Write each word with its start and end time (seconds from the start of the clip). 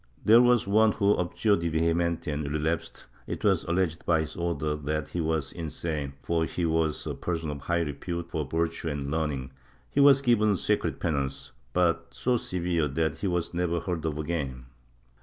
There 0.25 0.41
was 0.41 0.65
one 0.67 0.93
who 0.93 1.15
abjured 1.19 1.59
de 1.59 1.69
vehementi 1.69 2.33
and 2.33 2.51
relapsed. 2.51 3.05
It 3.27 3.43
was 3.43 3.65
alleged 3.65 4.03
by 4.03 4.21
his 4.21 4.35
Order 4.35 4.75
that 4.77 5.09
he 5.09 5.21
was 5.21 5.51
insane, 5.51 6.13
for 6.23 6.45
he 6.45 6.65
was 6.65 7.05
a 7.05 7.13
person 7.13 7.51
of 7.51 7.61
high 7.61 7.81
repute 7.81 8.31
for 8.31 8.43
virtue 8.43 8.87
and 8.89 9.11
learning; 9.11 9.51
he 9.91 9.99
was 9.99 10.23
given 10.23 10.55
secret 10.55 10.99
penance, 10.99 11.51
but 11.71 12.15
so 12.15 12.35
severe 12.37 12.87
that 12.87 13.19
he 13.19 13.27
was 13.27 13.53
never 13.53 13.79
heard 13.79 14.03
of 14.07 14.17
again. 14.17 14.65